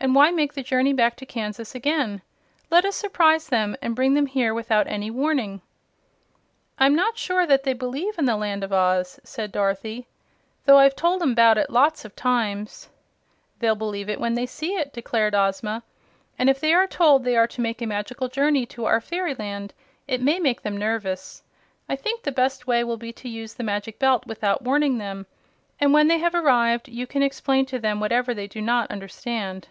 "And 0.00 0.14
why 0.14 0.30
make 0.30 0.52
the 0.54 0.62
journey 0.62 0.92
back 0.92 1.16
to 1.16 1.26
Kansas 1.26 1.74
again? 1.74 2.22
Let 2.70 2.84
us 2.84 2.94
surprise 2.94 3.48
them, 3.48 3.74
and 3.82 3.96
bring 3.96 4.14
them 4.14 4.26
here 4.26 4.54
without 4.54 4.86
any 4.86 5.10
warning." 5.10 5.60
"I'm 6.78 6.94
not 6.94 7.18
sure 7.18 7.44
that 7.46 7.64
they 7.64 7.72
believe 7.72 8.16
in 8.16 8.24
the 8.24 8.36
Land 8.36 8.62
of 8.62 8.72
Oz," 8.72 9.18
said 9.24 9.50
Dorothy, 9.50 10.06
"though 10.66 10.78
I've 10.78 10.94
told 10.94 11.20
'em 11.20 11.34
'bout 11.34 11.58
it 11.58 11.68
lots 11.68 12.04
of 12.04 12.14
times." 12.14 12.90
"They'll 13.58 13.74
believe 13.74 14.08
when 14.20 14.34
they 14.34 14.46
see 14.46 14.74
it," 14.76 14.92
declared 14.92 15.34
Ozma; 15.34 15.82
"and 16.38 16.48
if 16.48 16.60
they 16.60 16.72
are 16.74 16.86
told 16.86 17.24
they 17.24 17.36
are 17.36 17.48
to 17.48 17.60
make 17.60 17.82
a 17.82 17.86
magical 17.86 18.28
journey 18.28 18.66
to 18.66 18.84
our 18.84 19.00
fairyland, 19.00 19.74
it 20.06 20.22
may 20.22 20.38
make 20.38 20.62
them 20.62 20.76
nervous. 20.76 21.42
I 21.88 21.96
think 21.96 22.22
the 22.22 22.30
best 22.30 22.68
way 22.68 22.84
will 22.84 22.98
be 22.98 23.12
to 23.14 23.28
use 23.28 23.54
the 23.54 23.64
Magic 23.64 23.98
Belt 23.98 24.28
without 24.28 24.62
warning 24.62 24.98
them, 24.98 25.26
and 25.80 25.92
when 25.92 26.06
they 26.06 26.18
have 26.18 26.36
arrived 26.36 26.86
you 26.88 27.08
can 27.08 27.24
explain 27.24 27.66
to 27.66 27.80
them 27.80 27.98
whatever 27.98 28.32
they 28.32 28.46
do 28.46 28.62
not 28.62 28.88
understand." 28.92 29.66